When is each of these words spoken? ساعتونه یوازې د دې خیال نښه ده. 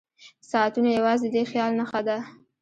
ساعتونه 0.49 0.89
یوازې 0.97 1.27
د 1.29 1.33
دې 1.35 1.43
خیال 1.51 1.71
نښه 1.79 2.01
ده. 2.07 2.17